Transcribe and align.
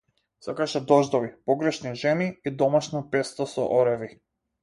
Сакаше 0.43 0.79
дождови, 0.91 1.29
погрешни 1.49 1.91
жени 2.03 2.27
и 2.51 2.55
домашно 2.63 3.03
песто 3.17 3.47
со 3.55 3.69
ореви. 3.79 4.13